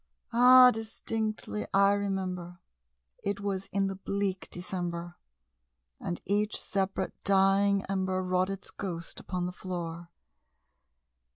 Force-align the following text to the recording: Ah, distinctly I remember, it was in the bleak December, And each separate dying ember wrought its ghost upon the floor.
Ah, 0.33 0.71
distinctly 0.71 1.67
I 1.75 1.91
remember, 1.93 2.57
it 3.23 3.39
was 3.39 3.69
in 3.71 3.85
the 3.85 3.93
bleak 3.97 4.47
December, 4.49 5.17
And 5.99 6.19
each 6.25 6.59
separate 6.59 7.13
dying 7.23 7.85
ember 7.87 8.23
wrought 8.23 8.49
its 8.49 8.71
ghost 8.71 9.19
upon 9.19 9.45
the 9.45 9.51
floor. 9.51 10.09